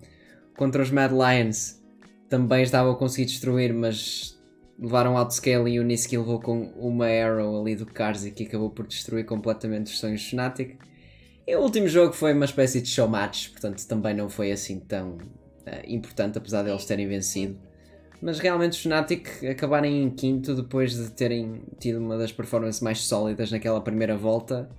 [0.57, 1.81] Contra os Mad Lions
[2.29, 4.39] também estavam a conseguir destruir, mas
[4.79, 8.87] levaram outscale e o Niski levou com uma arrow ali do Karzi que acabou por
[8.87, 10.77] destruir completamente os sonhos Fnatic.
[11.47, 14.79] E o último jogo foi uma espécie de show match, portanto também não foi assim
[14.79, 17.59] tão uh, importante, apesar de eles terem vencido.
[18.21, 23.03] Mas realmente os Fnatic acabarem em quinto depois de terem tido uma das performances mais
[23.03, 24.69] sólidas naquela primeira volta,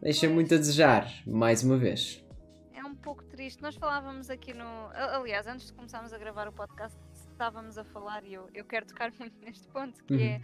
[0.00, 2.24] deixa muito a desejar, mais uma vez.
[2.72, 3.60] É um pouco triste.
[3.60, 4.64] Nós falávamos aqui no.
[4.94, 6.98] Aliás, antes de começarmos a gravar o podcast,
[7.30, 10.40] estávamos a falar, e eu, eu quero tocar muito neste ponto, que uhum.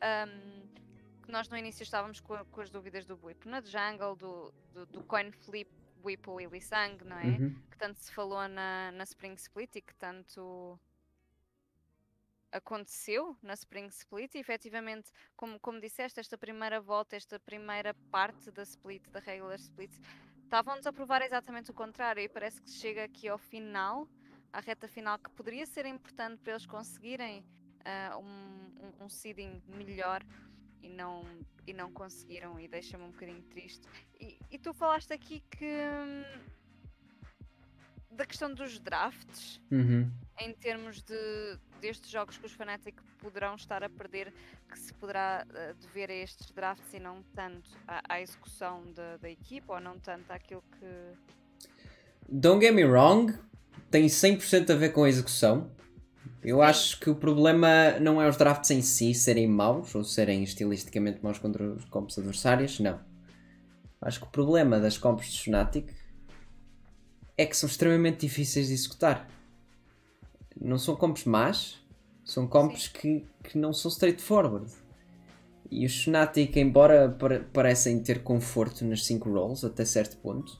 [0.00, 0.57] é um,
[1.28, 4.86] que nós no início estávamos com, com, as dúvidas do Whip na jungle, do, do,
[4.86, 5.70] do coin flip
[6.02, 7.24] Whipple e Lisang, não é?
[7.24, 7.54] Uhum.
[7.70, 10.80] Que tanto se falou na, na Spring Split e que tanto
[12.50, 18.50] aconteceu na Spring Split e efetivamente, como, como disseste, esta primeira volta, esta primeira parte
[18.50, 19.92] da split, da regular split,
[20.44, 24.08] estavam-nos a provar exatamente o contrário e parece que chega aqui ao final
[24.50, 27.44] à reta final que poderia ser importante para eles conseguirem
[27.80, 30.24] uh, um, um, um, seeding melhor
[30.82, 31.24] e não,
[31.66, 33.82] e não conseguiram e deixa-me um bocadinho triste.
[34.20, 36.24] E, e tu falaste aqui que hum,
[38.10, 40.10] da questão dos drafts uhum.
[40.40, 44.32] em termos de destes jogos que os Fnatic poderão estar a perder
[44.68, 49.16] que se poderá uh, dever a estes drafts e não tanto à, à execução da,
[49.18, 51.16] da equipa ou não tanto àquilo que
[52.30, 53.32] Don't get me wrong,
[53.90, 55.70] tem 100% a ver com a execução.
[56.42, 60.42] Eu acho que o problema não é os drafts em si serem maus ou serem
[60.44, 63.00] estilisticamente maus contra os comps adversários, não.
[64.00, 65.90] Acho que o problema das comps de Fnatic
[67.36, 69.28] é que são extremamente difíceis de executar.
[70.60, 71.78] Não são comps más,
[72.24, 74.72] são comps que, que não são straightforward.
[75.70, 77.16] E os Fnatic, embora
[77.52, 80.58] parecem ter conforto nas 5 rolls até certo ponto,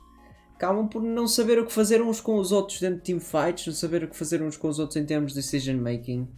[0.59, 3.73] acabam por não saber o que fazer uns com os outros dentro de teamfights, não
[3.73, 6.23] saber o que fazer uns com os outros em termos de decision making.
[6.23, 6.29] Uhum.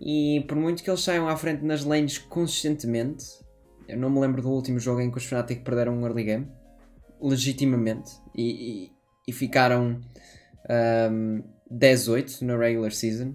[0.00, 3.26] E por muito que eles saiam à frente nas lanes consistentemente,
[3.88, 6.48] eu não me lembro do último jogo em que os Fnatic perderam um early game,
[7.20, 8.92] legitimamente, e, e,
[9.26, 10.00] e ficaram
[11.10, 13.34] um, 10-8 na regular season,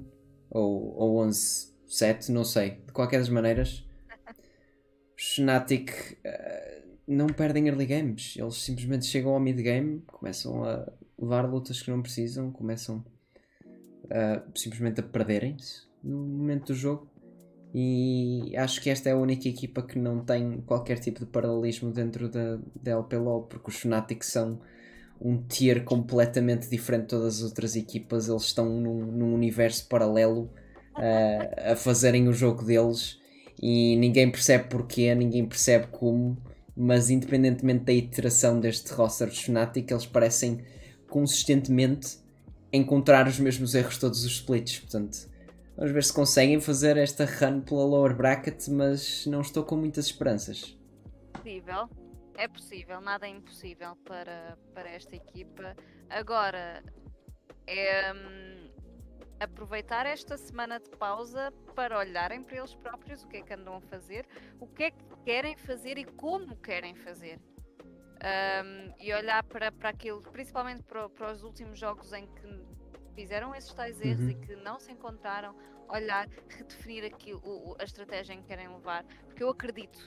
[0.49, 2.81] ou, ou 11-7, não sei.
[2.85, 3.85] De qualquer das maneiras,
[5.17, 5.91] os Fnatic.
[6.25, 8.35] Uh, não perdem early games.
[8.37, 13.03] Eles simplesmente chegam ao mid game, começam a levar lutas que não precisam, começam
[14.55, 17.07] simplesmente a perderem-se no momento do jogo.
[17.73, 21.91] E acho que esta é a única equipa que não tem qualquer tipo de paralelismo
[21.91, 24.61] dentro da, da LPLO, porque os Fnatic são
[25.19, 28.27] um tier completamente diferente de todas as outras equipas.
[28.27, 30.51] Eles estão num, num universo paralelo
[30.95, 33.19] uh, a fazerem o jogo deles
[33.59, 36.37] e ninguém percebe porquê, ninguém percebe como
[36.75, 40.65] mas independentemente da iteração deste roster de Fnatic, eles parecem
[41.09, 42.17] consistentemente
[42.71, 44.79] encontrar os mesmos erros todos os splits.
[44.79, 45.29] Portanto,
[45.77, 50.07] vamos ver se conseguem fazer esta run pela lower bracket, mas não estou com muitas
[50.07, 50.77] esperanças.
[51.33, 51.89] Possível,
[52.35, 55.75] é possível, nada é impossível para, para esta equipa.
[56.09, 56.83] Agora,
[57.67, 58.62] é.
[59.39, 63.75] Aproveitar esta semana de pausa para olharem para eles próprios o que é que andam
[63.75, 64.25] a fazer,
[64.59, 67.39] o que é que querem fazer e como querem fazer.
[68.23, 72.65] Um, e olhar para, para aquilo, principalmente para, para os últimos jogos em que
[73.13, 74.29] fizeram esses tais erros uhum.
[74.29, 75.55] e que não se encontraram,
[75.89, 79.99] olhar, redefinir aquilo, o, a estratégia em que querem levar, porque eu acredito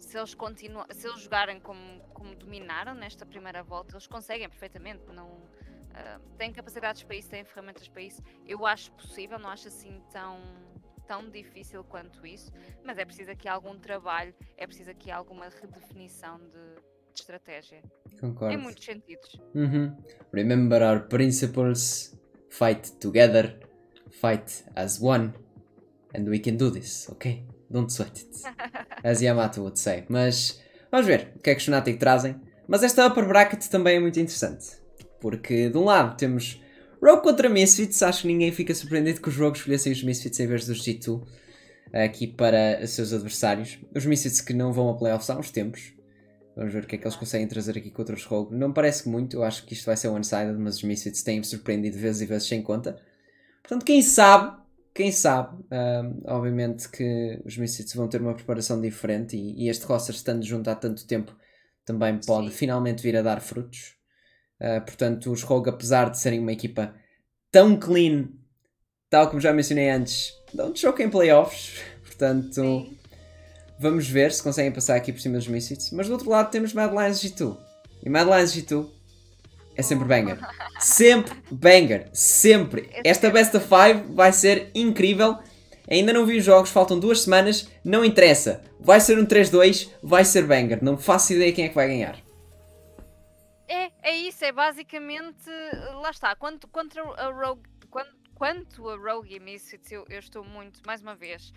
[0.00, 5.04] se eles continuam, se eles jogarem como, como dominaram nesta primeira volta, eles conseguem perfeitamente,
[5.12, 5.42] não
[5.90, 8.22] Uh, têm capacidades para isso, têm ferramentas para isso.
[8.46, 10.40] Eu acho possível, não acho assim tão,
[11.06, 12.52] tão difícil quanto isso,
[12.84, 16.52] mas é preciso aqui algum trabalho, é preciso aqui alguma redefinição de,
[17.12, 17.82] de estratégia.
[18.20, 18.54] Concordo.
[18.54, 19.40] Em muitos sentidos.
[19.54, 19.96] Uhum.
[20.32, 22.16] Remember our principles,
[22.48, 23.58] fight together,
[24.10, 25.32] fight as one,
[26.14, 27.44] and we can do this, ok?
[27.70, 28.42] Don't sweat it.
[29.04, 30.04] As Yamato would say.
[30.08, 32.40] Mas vamos ver o que é que os Fnatic trazem.
[32.66, 34.79] Mas esta upper bracket também é muito interessante.
[35.20, 36.60] Porque de um lado temos
[37.02, 38.02] Rogue contra Misfits.
[38.02, 41.22] Acho que ninguém fica surpreendido que os Rogues escolhessem os Misfits em vez dos G2
[41.92, 43.78] aqui para os seus adversários.
[43.94, 45.92] Os Misfits que não vão a playoffs há uns tempos.
[46.56, 48.54] Vamos ver o que é que eles conseguem trazer aqui contra os Rogue.
[48.54, 51.44] Não parece que muito, eu acho que isto vai ser one-sided, mas os Misfits têm-me
[51.44, 53.00] surpreendido vezes e vezes sem conta.
[53.62, 54.60] Portanto, quem sabe,
[54.92, 59.86] quem sabe, um, obviamente que os Misfits vão ter uma preparação diferente e, e, este
[59.86, 61.34] roster estando junto há tanto tempo
[61.84, 62.56] também pode Sim.
[62.56, 63.99] finalmente vir a dar frutos.
[64.60, 66.94] Uh, portanto, os Rogue, apesar de serem uma equipa
[67.50, 68.28] tão clean,
[69.08, 71.80] tal como já mencionei antes, não choque em playoffs.
[72.04, 72.98] Portanto, Sim.
[73.78, 75.90] vamos ver se conseguem passar aqui por cima dos Misfits.
[75.90, 77.56] Mas do outro lado temos Mad Lions G2.
[78.02, 78.86] E Mad Lions G2
[79.74, 80.38] é sempre banger.
[80.78, 82.08] Sempre banger.
[82.12, 82.90] Sempre.
[83.02, 85.38] Esta Best of Five vai ser incrível.
[85.88, 87.68] Ainda não vi os jogos, faltam duas semanas.
[87.82, 88.60] Não interessa.
[88.78, 90.82] Vai ser um 3-2, vai ser banger.
[90.82, 92.16] Não faço ideia quem é que vai ganhar.
[93.70, 94.44] É, é isso.
[94.44, 95.48] É basicamente.
[96.02, 96.34] Lá está.
[96.34, 97.62] Quanto, contra a Rogue.
[97.88, 101.52] Quanto, quanto a Rogue e Misfits, eu, eu estou muito, mais uma vez.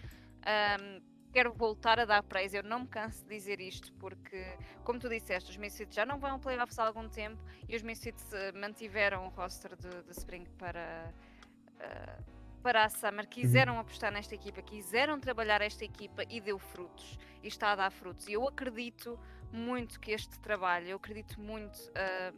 [0.46, 2.56] Um, quero voltar a dar praise.
[2.56, 4.46] Eu não me canso de dizer isto porque,
[4.84, 7.82] como tu disseste, os Misfits já não vão a playoffs há algum tempo e os
[7.82, 11.12] Misfits uh, mantiveram o roster de, de Spring para,
[11.80, 12.24] uh,
[12.62, 13.28] para a Summer.
[13.28, 13.80] Quiseram uhum.
[13.80, 17.18] apostar nesta equipa, quiseram trabalhar esta equipa e deu frutos.
[17.42, 18.28] E está a dar frutos.
[18.28, 19.20] E eu acredito
[19.54, 22.36] muito que este trabalho, eu acredito muito uh,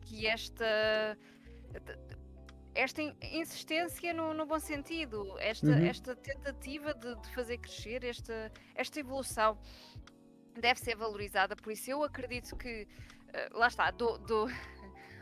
[0.00, 1.16] que esta
[2.74, 5.86] esta insistência no, no bom sentido, esta, uhum.
[5.86, 9.58] esta tentativa de, de, fazer crescer, esta, esta evolução
[10.54, 11.56] deve ser valorizada.
[11.56, 12.86] Por isso, eu acredito que,
[13.52, 14.46] uh, lá está, do, do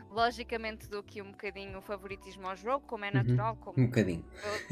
[0.09, 3.13] logicamente dou aqui um bocadinho o favoritismo ao jogo, como é uhum.
[3.15, 3.59] natural, uhum.
[3.59, 4.25] como um bocadinho.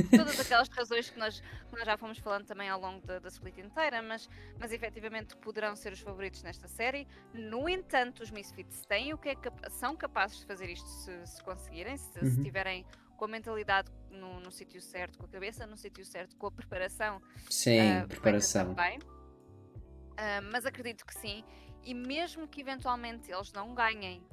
[0.10, 3.28] todas aquelas razões que nós, que nós já fomos falando também ao longo da, da
[3.28, 7.08] split inteira, mas, mas efetivamente poderão ser os favoritos nesta série.
[7.34, 9.36] No entanto, os Misfits têm o que é,
[9.70, 12.32] são capazes de fazer isto se, se conseguirem, se, uhum.
[12.32, 16.36] se tiverem com a mentalidade no, no sítio certo, com a cabeça no sítio certo,
[16.36, 17.22] com a preparação.
[17.50, 18.74] Sim, uh, preparação.
[18.74, 19.00] Também.
[19.00, 21.44] Uh, mas acredito que sim.
[21.84, 24.26] E mesmo que eventualmente eles não ganhem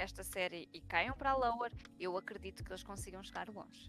[0.00, 3.86] esta série e caiam para a lower, eu acredito que eles consigam chegar longe.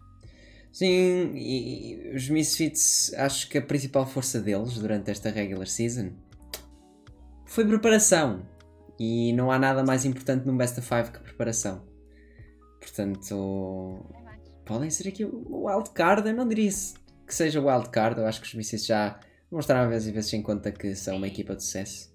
[0.70, 6.12] Sim, e os Misfits, acho que a principal força deles durante esta regular season
[7.44, 8.46] foi preparação.
[8.98, 11.86] E não há nada mais importante num Best of Five que preparação.
[12.80, 14.06] Portanto,
[14.64, 16.26] podem ser aqui o wildcard.
[16.26, 16.70] Eu não diria
[17.26, 18.18] que seja o wildcard.
[18.18, 19.20] Eu acho que os Misfits já
[19.50, 22.12] mostraram vezes e vezes em conta que são uma equipa de sucesso.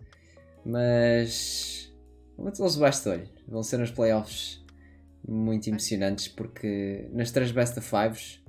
[0.66, 1.77] Mas,
[2.38, 4.64] los baixo de olho vão ser uns playoffs
[5.28, 8.42] muito emocionantes porque nas três best of fives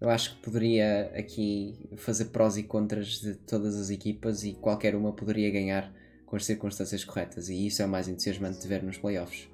[0.00, 4.94] eu acho que poderia aqui fazer prós e contras de todas as equipas e qualquer
[4.94, 5.92] uma poderia ganhar
[6.24, 9.50] com as circunstâncias corretas e isso é o mais entusiasmante de ver nos playoffs.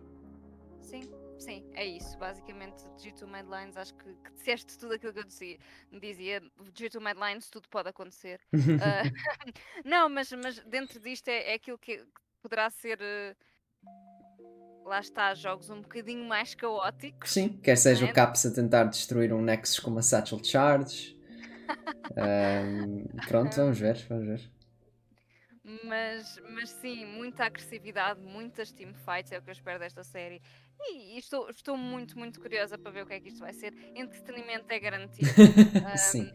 [0.83, 1.03] Sim,
[1.39, 2.19] sim, é isso.
[2.19, 5.59] Basicamente, G2 Madlines, acho que, que disseste tudo aquilo que eu dizia.
[5.93, 6.43] dizia
[6.75, 8.41] G2 Madlines, tudo pode acontecer.
[8.53, 8.55] uh,
[9.89, 12.05] não, mas, mas dentro disto é, é aquilo que
[12.43, 12.99] poderá ser.
[12.99, 13.54] Uh,
[14.85, 17.31] lá está, jogos um bocadinho mais caóticos.
[17.31, 18.11] Sim, quer seja é?
[18.11, 21.19] o Caps a tentar destruir um Nexus com uma Satchel Charge.
[22.17, 24.54] um, pronto, vamos ver, vamos ver.
[25.85, 30.43] Mas, mas sim, muita agressividade, muitas teamfights é o que eu espero desta série.
[30.79, 33.53] E, e estou, estou muito, muito curiosa para ver o que é que isto vai
[33.55, 33.73] ser.
[33.95, 35.31] Entretenimento é garantido.
[35.41, 36.31] um, sim.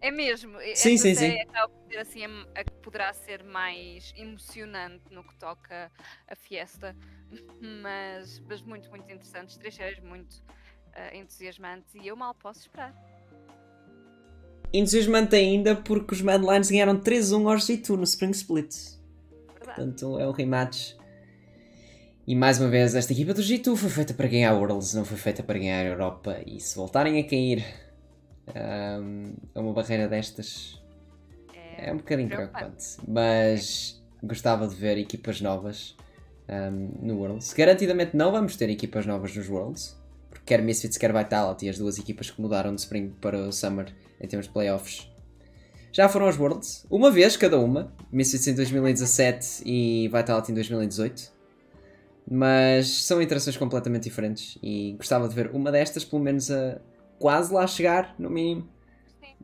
[0.00, 0.58] É mesmo.
[0.74, 1.40] Sim, sim, sim.
[1.42, 5.92] Acaba por ser assim a, que poderá ser mais emocionante no que toca
[6.26, 6.96] a fiesta.
[7.82, 9.58] Mas, mas muito, muito interessante.
[9.58, 12.94] Três séries muito uh, entusiasmantes e eu mal posso esperar.
[14.72, 18.74] Entusiasmante ainda porque os Mad Lions ganharam 3-1 aos G2 no Spring Split.
[19.58, 20.94] Portanto, é o rematch.
[22.26, 25.16] E mais uma vez, esta equipa do G2 foi feita para ganhar Worlds, não foi
[25.16, 26.36] feita para ganhar a Europa.
[26.46, 27.64] E se voltarem a cair
[28.54, 30.78] um, a uma barreira destas
[31.54, 32.96] é, é um bocadinho preocupante.
[33.06, 35.96] Mas gostava de ver equipas novas
[36.48, 37.54] um, no Worlds.
[37.54, 39.96] Garantidamente não vamos ter equipas novas nos Worlds,
[40.28, 43.86] porque quer Misfits, quer Vitality, as duas equipas que mudaram de Spring para o Summer
[44.20, 45.08] em termos de playoffs,
[45.90, 47.92] já foram aos Worlds, uma vez cada uma.
[48.12, 51.32] Misfits em 2017 e Vitality em 2018.
[52.30, 56.78] Mas são interações completamente diferentes e gostava de ver uma destas, pelo menos a
[57.18, 58.68] quase lá chegar, no mínimo.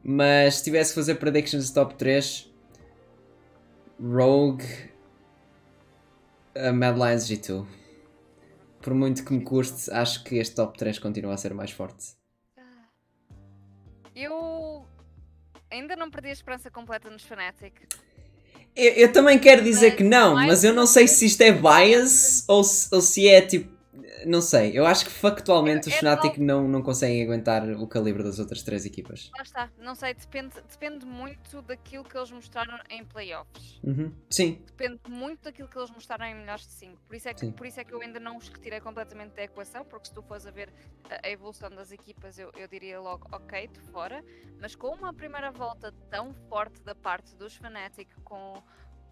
[0.03, 2.53] Mas se tivesse que fazer predictions de top 3,
[3.99, 4.65] Rogue,
[6.55, 7.67] a Mad Lions G2.
[8.83, 12.15] Por muito que me custe, acho que este top 3 continua a ser mais forte.
[14.15, 14.87] Eu
[15.71, 17.75] ainda não perdi a esperança completa nos Fnatic.
[18.77, 22.45] Eu, eu também quero dizer que não, mas eu não sei se isto é bias
[22.49, 23.74] ou se, ou se é tipo.
[24.27, 27.87] Não sei, eu acho que factualmente É- os é Fnatic não, não conseguem aguentar o
[27.87, 29.31] calibre das outras três equipas.
[29.37, 33.81] Lá está, não sei, depende, depende muito daquilo que eles mostraram em playoffs.
[33.83, 34.13] Uhum.
[34.31, 37.01] Sim, Depende muito daquilo que eles mostraram em melhores de 5.
[37.07, 37.53] Por, isso é que- Sim.
[37.53, 40.23] por isso é que eu ainda não os retirei completamente da equação, porque se tu
[40.23, 40.73] fores a ver
[41.11, 44.25] a, a evolução das equipas, eu, eu diria logo, ok, de fora.
[44.61, 48.63] Mas com uma primeira volta tão forte da parte dos Fnatic, com,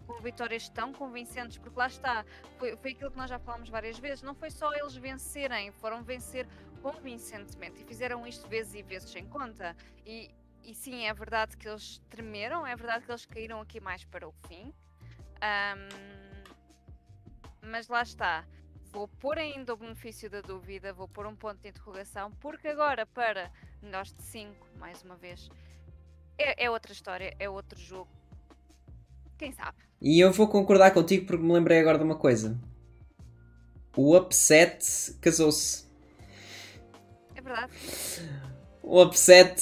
[0.07, 2.25] com vitórias tão convincentes, porque lá está,
[2.57, 6.03] foi, foi aquilo que nós já falámos várias vezes, não foi só eles vencerem, foram
[6.03, 6.47] vencer
[6.81, 9.75] convincentemente e fizeram isto vezes e vezes sem conta.
[10.05, 10.29] E,
[10.63, 14.27] e sim, é verdade que eles tremeram, é verdade que eles caíram aqui mais para
[14.27, 14.73] o fim.
[15.41, 16.13] Ahm,
[17.61, 18.45] mas lá está.
[18.91, 23.05] Vou pôr ainda o benefício da dúvida, vou pôr um ponto de interrogação, porque agora
[23.05, 23.51] para
[23.81, 25.49] nós de 5, mais uma vez,
[26.37, 28.11] é, é outra história, é outro jogo.
[29.43, 29.75] Quem sabe?
[30.01, 32.57] e eu vou concordar contigo porque me lembrei agora de uma coisa.
[33.97, 35.83] O Upset casou-se.
[37.35, 37.73] É verdade.
[38.81, 39.61] O Upset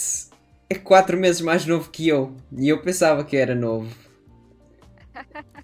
[0.69, 2.35] é 4 meses mais novo que eu.
[2.55, 3.91] E eu pensava que era novo.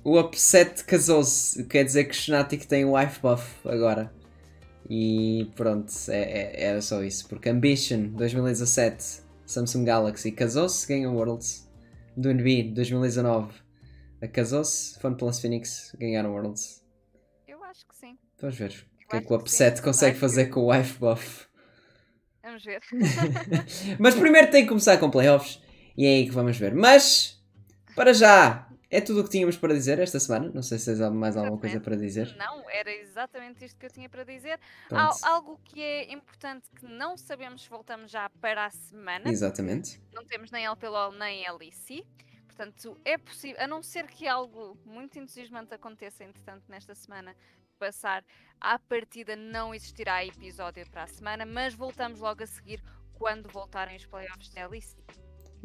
[0.04, 1.64] O Upset casou-se.
[1.66, 4.12] Quer dizer que o Fnatic tem o wife buff agora.
[4.90, 7.28] E pronto, é, é- era só isso.
[7.28, 11.70] Porque Ambition 2017, Samsung Galaxy casou-se, ganhou Worlds.
[12.18, 13.67] Dunby 2019
[14.26, 16.84] casou-se, Fun Plus Phoenix ganharam Worlds.
[17.48, 18.18] Eu acho que sim.
[18.40, 18.72] Vamos ver
[19.06, 21.46] o que é que o Upset consegue fazer com o wife buff.
[22.42, 22.82] Vamos ver.
[24.00, 25.62] Mas primeiro tem que começar com playoffs
[25.98, 26.74] e é aí que vamos ver.
[26.74, 27.44] Mas,
[27.96, 30.50] para já, é tudo o que tínhamos para dizer esta semana.
[30.54, 32.34] Não sei se tens mais alguma coisa para dizer.
[32.38, 34.58] Não, era exatamente isto que eu tinha para dizer.
[34.92, 39.30] Al- algo que é importante que não sabemos se voltamos já para a semana.
[39.30, 40.02] Exatamente.
[40.14, 42.06] Não temos nem LPLOL nem LEC.
[42.58, 47.36] Portanto, é possível, a não ser que algo muito entusiasmante aconteça, entretanto, nesta semana,
[47.78, 48.26] passar,
[48.60, 52.82] à partida não existirá episódio para a semana, mas voltamos logo a seguir
[53.14, 54.88] quando voltarem os playoffs da LEC.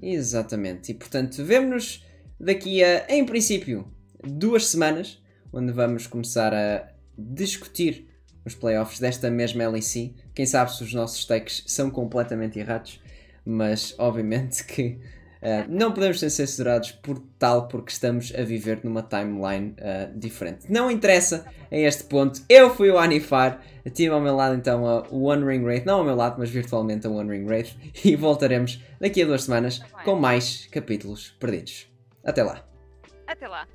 [0.03, 0.93] Exatamente.
[0.93, 2.05] E portanto, vemo-nos
[2.39, 3.91] daqui a, em princípio,
[4.23, 5.19] duas semanas,
[5.51, 8.07] onde vamos começar a discutir
[8.45, 10.15] os playoffs desta mesma LEC.
[10.35, 13.01] Quem sabe se os nossos takes são completamente errados,
[13.47, 15.01] mas obviamente que
[15.43, 20.71] uh, não podemos ser censurados por tal, porque estamos a viver numa timeline uh, diferente.
[20.71, 22.41] Não interessa a este ponto.
[22.49, 23.61] Eu fui o Anifar,
[23.93, 27.07] tive ao meu lado então a One Ring Wraith, não ao meu lado, mas virtualmente
[27.07, 27.75] a One Ring Wraith,
[28.05, 31.87] e voltaremos daqui a duas semanas com mais capítulos perdidos.
[32.25, 32.65] Até lá!
[33.27, 33.67] Até lá!